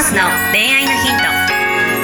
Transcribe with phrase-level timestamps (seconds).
[0.00, 1.28] マスの恋愛のヒント」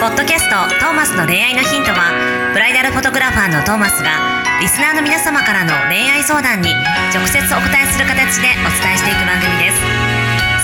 [0.05, 2.13] ポッドキャスト「トーマスの恋愛のヒントは」
[2.53, 6.75] ブライダルフォトグラファーのトーマスがリスナーの皆様からの恋愛相談に
[7.15, 9.81] 直接お答えする形でお伝えしていく番組です。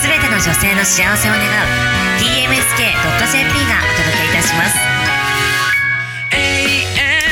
[0.05, 1.49] すべての女性の幸せを願う
[2.21, 4.77] tmsk.jp がお届けいたします。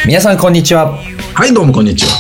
[0.07, 0.97] 皆さんこんにちは。
[1.35, 2.11] はい、どうもこんにちは。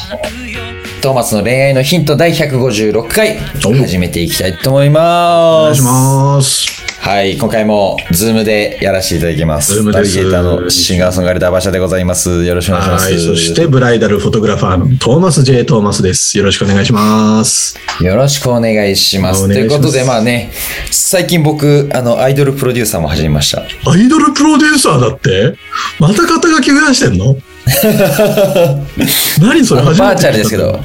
[1.01, 3.73] トーマスの恋愛のヒント第156回お。
[3.73, 5.63] 始めていきたいと思いおます。
[5.63, 6.80] 願いします。
[7.03, 9.73] はい今回もズームでやらせていただきます。
[9.73, 10.17] ズームです。
[10.17, 12.45] ナビゲーターのシンガーソングライター馬車でございます。
[12.45, 13.05] よろしくお願いします。
[13.05, 15.65] はい、そしてブライダルフォトグラファーのトーマス J.
[15.65, 16.37] トーマスです。
[16.37, 17.75] よろしくお願いします。
[18.01, 19.47] よろしくお願いします。
[19.47, 20.51] ということでまあね
[20.91, 23.63] 最近僕あのアイドルプロデューサーも始めました。
[23.89, 25.57] アイドルプロデューサーだって？
[25.99, 27.35] また肩書き増やしてんの？
[29.41, 29.81] 何それ？
[29.81, 30.79] 初めてバーチャルですけど。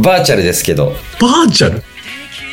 [0.00, 0.94] バーチャルですけど。
[1.18, 1.82] バーチャル？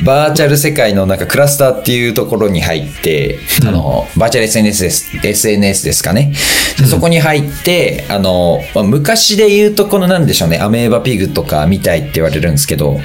[0.06, 6.34] バーチャル世界のなんかクラスターっていうところに入って、あの、バーチャル SNS です、SNS ですかね。
[6.78, 13.00] でそこに入って、あの、まあ昔で言うとこのなんでしょうね、アメーバピグとかみたいって言われるんですけど、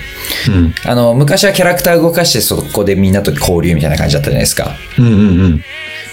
[0.48, 0.74] うん。
[0.84, 4.76] あの、昔はキャラクター動かしてそこでみんなと交流みたいな感じだったじゃないですか。
[4.98, 5.64] うんうんうん。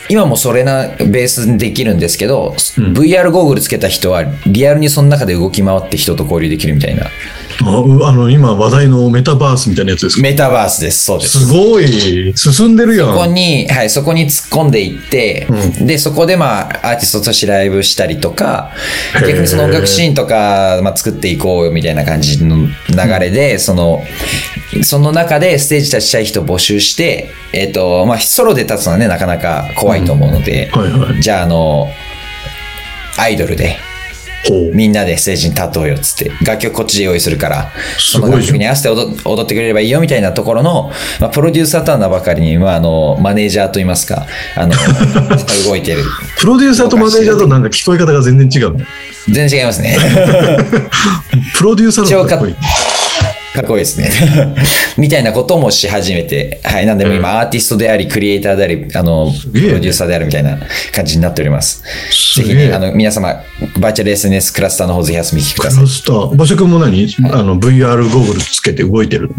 [0.09, 7.05] 今もそれなベースにできるんですけど、うん VR ゴーグルつけた人はリアルにその中で動き回って人と交流できるみたいな。
[7.59, 10.21] あの、今話題のメタバースみたいなやつですか？
[10.23, 11.45] メタバースです、そうです。
[11.45, 13.33] すごい、進んでるやそこん。
[13.33, 15.47] に、はい、そこに突っ込んでいって、
[15.81, 18.71] うで、そこでまあ、アーティストとしてライブしたりとか、
[19.13, 22.69] 逆にその音楽シーンとか、まあ、作っていこうよみたいな感じの流
[23.19, 24.03] れで、その、
[24.83, 31.21] その中でステージ立ちたい人を募集して、えっ、と、まあ、ソロで立つのはね、なかなか怖いと思うので、はいはい。
[31.21, 31.89] じゃあ、あの、
[33.17, 33.77] アイドルで。
[34.73, 44.25] みんなでステージに立とうよっつって、楽曲こっちで用意するから、その楽曲に合わせて踊踊ってくれればいいよみたいなところの、まあ、プロデューサーとは名ばかりに、まあ、あの、マネージャーといいますか、
[44.55, 44.73] あの、
[45.65, 46.03] 動いてる。
[46.39, 48.85] プロデューサーとマネージャーとなんか聞こえ方が全然違うね。
[49.29, 49.97] 全然違いますね。
[51.55, 52.55] プロデューサーの方がかっこいい。
[53.53, 54.09] かっこいいですね。
[54.97, 56.85] みたいなこともし始めて、はい。
[56.85, 60.57] なんでも今、アーティストであり、クリエイターであり、あの、プロデューサーであるみたいな
[60.93, 61.83] 感じになっております。
[62.37, 63.43] ぜひね、あの、皆様、
[63.77, 65.89] バーチャル SNS クラスターの方ぜひ遊びに来てくださいクラ。
[65.89, 66.29] スター。
[66.29, 69.35] 馬車君も何、あの ?VR ゴーグルつけて動いてるの？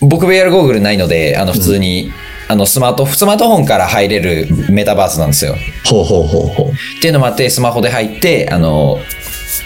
[0.00, 2.12] 僕 VR ゴーグルないので、あの、普通に、
[2.48, 5.56] あの、スマート、スマートフォンから入れるメタバースなんですよ。
[5.84, 6.66] ほうほうほうほう。
[6.68, 8.98] っていうのもあって、スマホで入って、あの、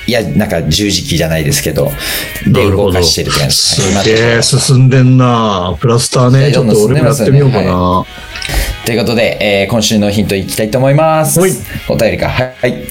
[0.07, 1.91] いや、なんか十字キーじゃないですけど、
[2.47, 4.05] で動かしてる感じです。
[4.05, 6.53] げえ進んでんなクラスターね。
[6.53, 8.05] ちょっと俺もやってみようかな。
[8.85, 11.39] ということで、えー今週のヒントいきたいと思います。
[11.41, 11.53] はい
[11.89, 12.29] お便りか。
[12.29, 12.85] はい。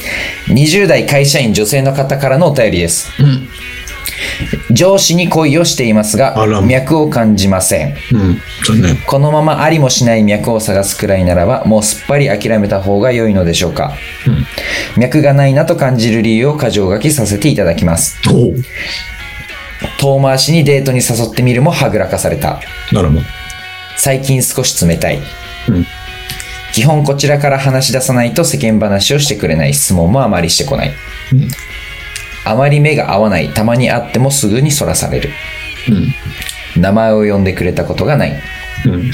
[0.48, 3.12] 20代会社員女性の方からのお便りです。
[4.72, 7.96] 上司に恋をしていますが脈を感じません。
[8.14, 8.42] うん。
[8.66, 8.98] 残念。
[9.06, 13.94] このままありもしない脈を探すくらいならば、もうすっぱり諦めた方が良いのでしょうか。
[14.98, 18.18] 脈がないなと感じる理由を箇条書きさせていただきます。
[20.00, 22.62] 遠回しにデートに誘ってみるもはぐらかされた。
[23.98, 25.20] 最近少し冷たい。
[25.70, 25.86] うん
[26.72, 30.94] 基本こちらから話し出さないと世間話をしてくれない質問もあまりしてこない。
[31.34, 31.48] うん
[32.46, 33.50] あまり目が合わない。
[33.50, 35.30] たまに会ってもすぐにそらされる。
[36.76, 36.82] うん。
[36.82, 38.40] 名前を呼んでくれたことがない。
[38.86, 39.12] うん。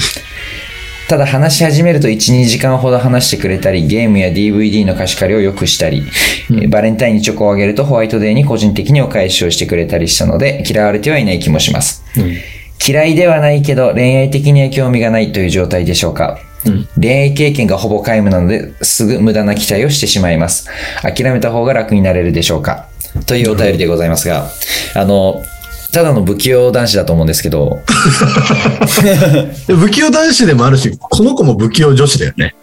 [1.08, 6.02] ただ話し始めると1、2時間ほど話してくれたり、ゲームや DVD の貸し借りをよくしたり、
[6.50, 12.02] えーバレンタインにチョコをあげるとホワイトデーに個人的にお返しをしてくれたりしたので、嫌われてはいない気もします。
[12.16, 12.36] うん
[12.86, 16.38] 嫌いではないけど恋愛的には興味がないという状態でしょうか。
[16.64, 20.68] うん恋愛経験がほぼ皆無なのですぐ無駄な期待をしてしまいます。
[21.02, 22.88] 諦めた方が楽になれるでしょうか。
[23.24, 24.48] というお便りでございますが、
[24.94, 25.42] あの、
[25.92, 27.80] ただの不器用男子だと思うんですけど、
[29.66, 32.54] で 不器用男子でもあるし、この子も不器用女子だよね。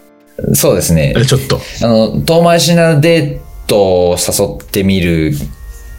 [0.52, 1.14] そうですね。
[1.16, 1.60] えちょっと。
[1.82, 5.32] あの、遠回しなデートを誘ってみる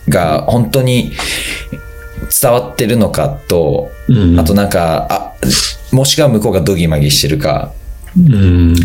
[0.10, 1.14] が、本当に
[2.42, 5.34] 伝わってるのかと、うんあとなんか、あ、
[5.92, 7.72] もしくは向こうがドギマギしてるか、
[8.18, 8.76] うん。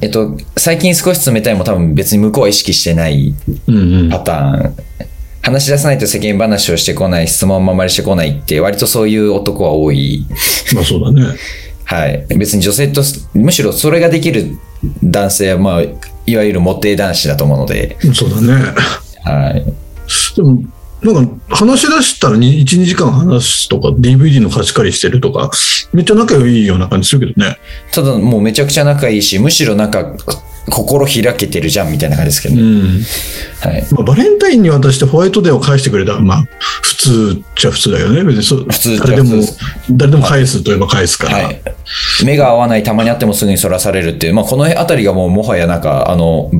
[0.00, 3.34] えっと、最近少し冷たいも多分別に向こうは意識してない
[3.66, 4.10] うんうん。
[4.10, 4.76] パターン。
[5.42, 10.26] 話し出さないと世間話をしてこない、質問もあまりしてこないって、割とそういう男は多い。
[10.74, 11.36] まあそうだね。
[11.84, 12.26] はい。
[12.36, 13.02] 別に女性と、
[13.34, 14.58] むしろそれができる
[15.02, 15.82] 男性は、まあ、
[16.26, 18.74] いわゆるモテ男子だと思うので、そうだね。
[19.24, 19.64] はい。
[20.36, 20.62] でも、
[21.02, 25.50] なんか話し出したら1、2時間話すとか、DVD の貸し借りしてるとか、
[25.92, 27.56] めっちゃ仲良いような感じするけどね。
[27.92, 30.14] ただもうめちゃくちゃ仲いいし、むしろなんか、
[30.70, 33.02] 心開けてるじゃんみたいな感じですけど、うん。
[33.60, 33.86] はい。
[33.92, 36.44] まあ、バレンタインに渡してホワイトデーを返してくれたら、まあ、
[36.82, 38.22] 普通っちゃ普通だよね。
[38.24, 39.42] 別にそ普通誰でも
[39.90, 41.38] 誰でも返すといえば返すから。
[41.38, 41.62] はい。
[42.24, 46.50] 目が合わない、たまに会ってもすぐにそらされるっていう、まあ、この辺りがもうもはやなんか、あの、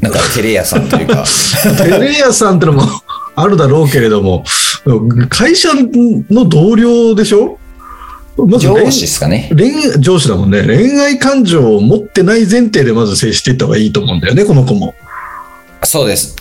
[0.00, 1.24] なんかテレ屋さんというか、
[1.82, 2.82] テレ屋さんってのも
[3.36, 4.44] あるだろうけれども、
[5.28, 5.70] 会社
[6.30, 7.58] の同僚でしょ？
[8.36, 9.48] まず恋上司ですかね。
[9.56, 10.64] 恋上司だもんね。
[10.64, 14.94] 恋愛感情を持ってない前提でまず接していった方がいいと思うんだよね、この子も。
[15.84, 16.36] そうです。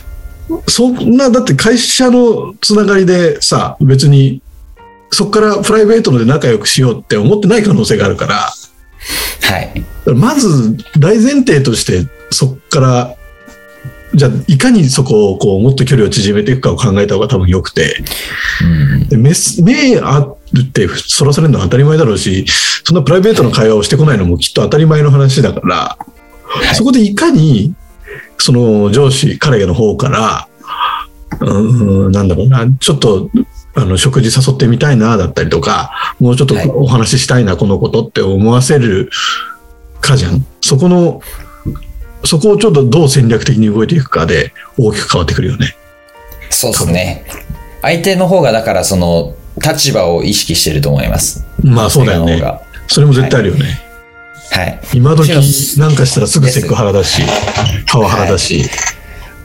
[0.68, 4.42] そんな、だって会社のつながりでさ、別に、
[5.12, 8.52] そこからプライベートで仲良くしようって思ってない可能性があるから、
[9.42, 9.86] はい。
[10.16, 13.16] まず大前提として、そこから、
[14.14, 18.04] じゃあ、いかにそこをこうもっと距離を縮めていくかを考えた方が多分良くて、
[18.62, 19.08] うん。
[19.10, 22.46] で目す目あるってそらされるのは当たり前だろうし、
[22.84, 25.98] そんなプライベートの会話をしてこないのもきっと当たり前の話だから、
[26.72, 27.74] いそこでいかに、
[28.38, 30.48] その上司、彼の方から、
[31.40, 33.30] うーん、なんだろうな、ちょっと、
[33.76, 39.10] あの、食事誘ってみたいな、だったりとか、もうちょっとはいお話ししたいな、このことって思わせる
[40.00, 40.46] かじゃん。
[40.62, 41.22] そこの、
[42.26, 45.76] そこをちょっとどう戦略的に動いていくかで大きく変わってくるよね。
[46.50, 47.26] そうですね。
[47.82, 51.46] 相手の方が、だから、その、立場を意識してると思います。
[51.64, 52.42] まあそうだよね。
[52.88, 53.82] それも絶対あるよね。
[54.52, 54.80] はい。
[54.94, 55.30] 今時
[55.80, 57.22] なんかしたらすぐセクハラだし、
[57.88, 58.64] パワハラだし。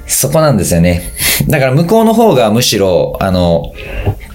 [0.07, 1.13] そこなんですよね。
[1.49, 3.75] だから向こうの方がむしろ、あの、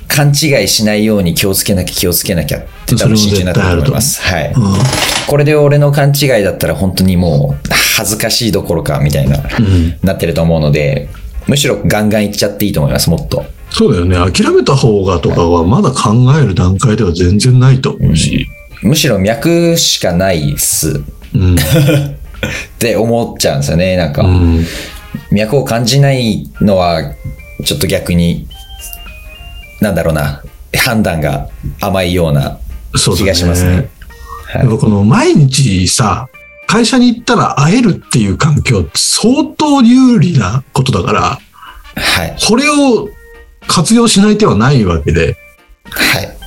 [0.07, 4.21] 勘違いしないように気をつけなきゃ気をつけなきゃって多分真剣になと思います。
[4.21, 4.51] はい。
[4.51, 4.55] う
[5.27, 9.41] これで俺の勘違いだったら本当にもう恥ずかしいどころかみたいな、ん。
[9.41, 9.99] うん。
[10.01, 11.09] なってると思うので、
[11.47, 13.45] むしろガンガンいっちゃっていいと思います、もっと。
[13.69, 14.15] そうだよね。
[14.31, 18.47] 諦めた方がとかはまだ考える段階では全然ないと思うし。
[18.81, 21.01] むしろ脈しかないっす
[21.33, 21.55] うん。
[21.55, 21.57] っ
[22.79, 23.95] て思っちゃうんですよね。
[23.95, 24.65] なんか、うん。
[25.31, 27.13] 脈を感じないのは、
[27.63, 28.47] ちょっと逆に、
[29.81, 30.41] なんだろうな、
[30.75, 31.47] 判断が
[31.79, 32.57] 甘いような。
[33.17, 33.75] 気がしますね。
[33.75, 36.27] はいこの毎日さ、
[36.73, 41.21] 会社に行ったら会えるっていう環境相当有利なことだから、
[42.01, 42.35] はい。
[42.49, 43.09] これを
[43.67, 45.37] 活用しない手はないわけで、
[45.91, 46.37] はい。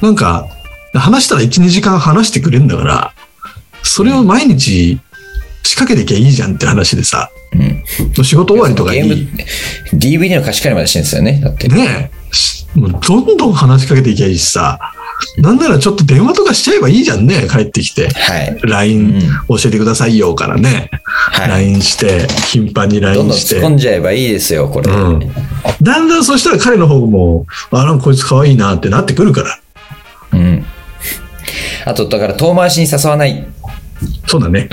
[0.00, 0.48] なんか、
[0.94, 3.12] 話したら1、2時間話してくれるんだから、
[3.82, 4.98] それを毎日
[5.64, 8.24] 仕掛けていきゃいいじゃんって話でさ、うん。
[8.24, 9.28] 仕事終わりとかに、
[9.92, 11.40] DVD の貸し借りまでしてるんですよね。
[11.44, 11.68] だって。
[11.68, 14.93] ねえ、しもうどんどん話しかけていきゃいいしさ、
[15.38, 18.08] なんならちょっと電話とかしちゃえばいいじゃんね、帰ってきて。
[18.08, 18.58] はい。
[18.62, 21.48] LINE 教えてくださいよからね、はい。
[21.48, 23.56] LINE して、頻繁にどん LINE どんして。
[23.56, 24.90] 突っ込んじゃえばいいですよ、これ。
[24.90, 25.32] うん
[25.82, 29.58] だんだんそしたら彼の方も、あ、なんかこいつ可愛いなってなってくるから。
[30.32, 30.64] うん。
[31.84, 33.46] あと、だから遠回しに誘わない。
[34.26, 34.68] そうだね。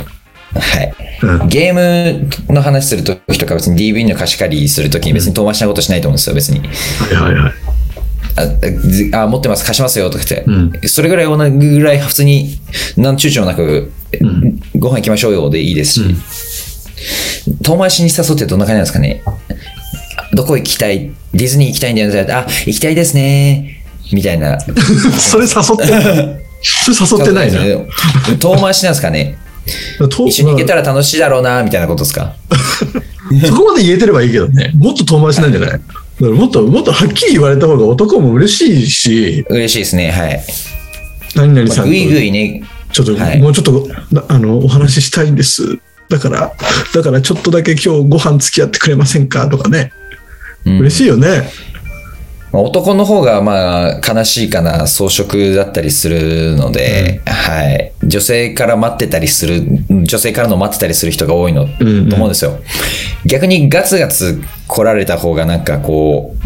[0.53, 0.93] はい。
[1.21, 1.47] うん。
[1.47, 6.59] ゲームの話するときとか別に DVD の貸し借りするときに別に遠回しなことしないと思うんですよ、別に。
[6.59, 7.53] はいはいはい。
[8.35, 10.45] あ、あ持ってます、貸しますよとか言って。
[10.47, 12.59] うんそれぐらい同じぐらい普通に
[12.97, 13.91] 何躊躇なく、
[14.23, 16.01] んご飯行きましょうよでいいですし。
[17.63, 19.23] 遠回しに誘ってどんな感じなんですかね。
[20.33, 21.11] どこ行きたい？
[21.33, 22.31] ディズニー行きたいんだよね。
[22.31, 23.83] あ、行きたいですね。
[24.13, 24.59] みたいな。
[25.17, 26.39] それ誘ってない。
[26.61, 27.59] それ誘ってないな。
[28.37, 29.37] 遠回しなんですかね。
[30.09, 32.35] と一緒に行けたら楽しいだろうな、みたいなことですか？
[33.47, 34.71] そこまで言えてればいいけどね。
[34.75, 35.81] もっと遠回しなんじゃない？
[36.29, 40.11] もっと、もっとはっきり言われた方が男も嬉しいし、嬉しいですね。
[40.11, 40.43] はい。
[41.35, 45.79] 何々さんとまあぐいぐいね、ちょっと、はいもうちょっと、なあの、お話ししたいんです。
[46.09, 46.53] だから、
[46.93, 49.93] だからちょっとだけ今日ご飯付き合ってくれませんかとかね。
[50.65, 51.27] うん嬉しいよね。
[51.27, 51.70] まあ
[52.53, 62.09] 男の方がまあ悲しいかな装飾だったりするので、はい、女性から待ってたりする女性からの待ってたりする人が多いの、うんうん。
[62.09, 62.59] と思うんですよ。
[63.25, 66.39] 逆にガツガツ来られた方がなんかこう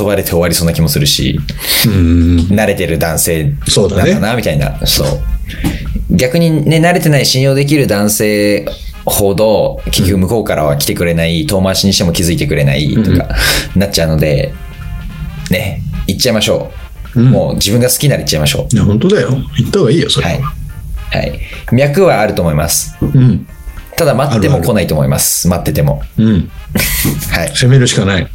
[0.00, 1.38] 遊ばれて終わりそうな気もするし
[1.86, 2.38] うん。
[2.50, 4.86] 慣れてる男性そうだねなんかなみたいな。
[4.86, 5.06] そう
[6.10, 8.66] 逆にね慣れてない信用できる男性
[9.04, 13.28] ほど結局向こうからは来てくれない、遠回しにしても気づいてくれないとか
[13.74, 14.54] なっちゃうので、
[15.52, 16.72] ね行っちゃいましょ
[17.14, 19.28] う、うんもう自分が好きなら行っちゃいましょいや、本当だよ。
[19.58, 20.32] 言った方がいいよ、それは。
[20.32, 21.40] い、はい、
[21.70, 23.46] 脈はあると思いますうん。
[23.96, 26.50] ただ待っても来ないと思います待っててもうん。
[27.30, 28.26] はい攻めるしかない。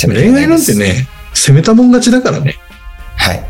[0.00, 2.56] 恋愛なんてね、攻めたもん勝ちだからね。
[3.16, 3.44] はい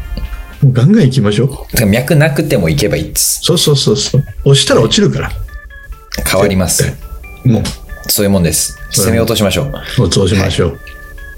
[0.62, 1.48] もうガンガン行きましょう。
[1.50, 4.24] だから脈なくても行けばいいですそうそうそうそう。
[4.44, 5.30] 押したら落ちるから。
[6.30, 6.92] 変わります
[7.44, 7.62] もう、
[8.08, 9.64] そういうもんですそう攻め落としましょ
[9.98, 10.80] う落としましょう。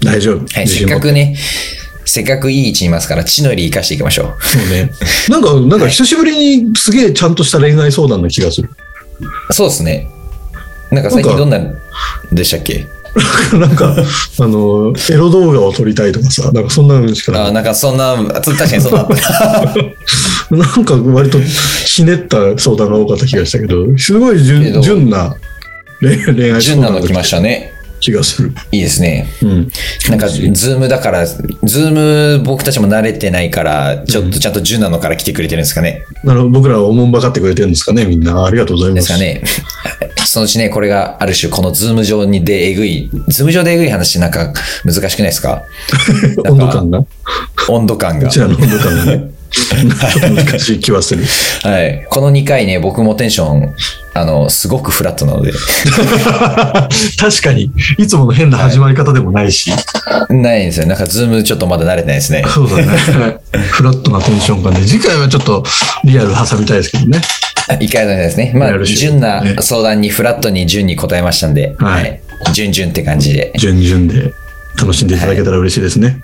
[0.05, 0.45] 大丈夫。
[0.53, 1.35] はい、せっかくね、
[2.05, 4.47] せっかくいい位置にいますから、地の利生かしていきましょう。
[4.47, 4.91] そうね。
[5.29, 8.69] なんか、なんか久しぶりにすげえちゃんとした恋愛相談な気がする。
[9.51, 10.07] そうですね。
[10.91, 11.75] なんか最近どんなん
[12.31, 12.85] でしたっけ？
[13.57, 13.95] なんか、
[14.39, 19.75] あの、エロ動画を撮りたいとかさ、なんかそんなのしかなあなんかそんな、確かにそんなあった。
[20.55, 21.39] なんか割と
[21.85, 25.35] ひねった相談が多かった気がしたけど、すごいけ純ど純な
[26.01, 27.71] 恋恋愛純なの来ましたね。
[28.05, 28.53] 気がする。
[28.71, 29.27] いいですね。
[29.41, 29.71] うん。
[30.09, 31.91] なんか、ズームだから、ズー
[32.37, 36.03] ム僕たちも慣れてないから、ちょっとちゃんと純なのから来てくれてるんですかね。
[36.23, 38.45] なるほど僕らをおもんばかってくれてるんですかね、みんな。
[38.45, 39.13] ありがとうございますす。
[39.13, 39.43] でかね。
[40.27, 45.63] そのうちね、これがある種、このズーム上にでえぐい、ズーム上でえぐい話なんか難しくないですか？
[46.49, 47.03] 温度感が？
[47.69, 48.33] 温度感がこ。
[48.33, 49.34] ちらの温度感がね。
[49.73, 51.23] 難しい気はする。
[51.63, 52.05] はい。
[52.09, 53.73] この2回ね、僕もテンション、
[54.13, 55.51] あの、すごくフラットなので、
[57.19, 59.71] 確かに、いつもの変な始まり方でもないし。
[60.29, 60.87] ないんですよ。
[60.87, 62.43] なんか、ズームちょっとまだ慣れてないですね。
[62.47, 62.83] そうだね。
[63.71, 65.63] フラットなテンション感で、次回はちょっと
[66.03, 67.21] リアル挟みたいですけどね。
[67.79, 68.53] 一回のですね。
[68.55, 72.21] まあ、純な相談にフラットに順に答えましたんで、はいはい。
[72.53, 73.51] 順々って感じで。
[73.57, 74.33] 順々で
[74.79, 76.21] 楽しんでいただけたら嬉しいですね。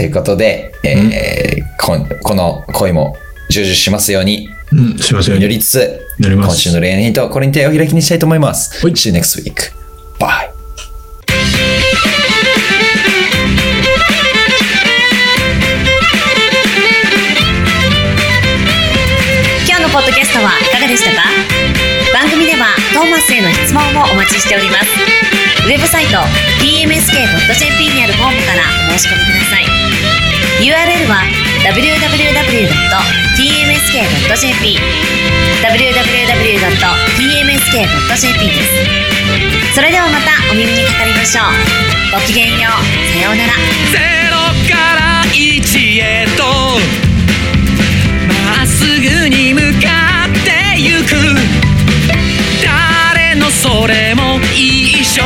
[0.00, 3.16] ということで、えーこんこの恋も
[3.50, 5.44] 成就しますように、うん、しませんように。
[5.46, 8.82] 祈りつつ、祈ります今週の恋愛ヒント、これに手を開きにしたいと思います。
[8.86, 9.72] はい See you next week.
[10.18, 10.48] Bye.
[19.66, 21.28] 今日のポッドキャストはいかがでしたか？
[22.14, 24.88] 番組ではトーマスへの質問もお待ちしております
[25.66, 26.16] ウェブサイト
[26.62, 29.79] tmsk.jp にあるフォームからお申し込みください
[30.60, 31.24] URL は
[31.64, 33.00] www.tmsk.jp
[35.62, 36.50] www.tmsk.jp
[38.48, 38.68] です。
[39.74, 41.44] それではまたお耳にかかりましょう。
[42.12, 42.72] ごきげんよう。
[43.12, 43.52] さようなら。
[43.92, 43.98] ゼ
[44.30, 44.36] ロ
[44.68, 46.42] から一へと
[48.56, 51.10] まっすぐに向かってゆく。
[52.62, 55.22] 誰のそれも一緒。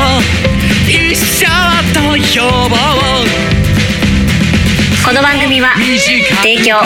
[0.88, 1.46] 一緒
[1.94, 3.53] と呼ぼう。
[5.04, 5.74] この番組は
[6.42, 6.78] 提供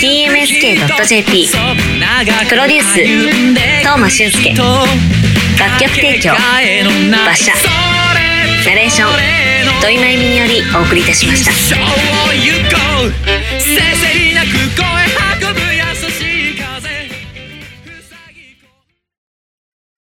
[0.00, 1.48] TMSK.jp
[2.48, 3.04] プロデュース
[3.80, 7.52] 東間俊介楽曲提供馬車
[8.64, 9.10] ナレーション
[9.82, 11.52] 土井真由美によりお送りいたしました。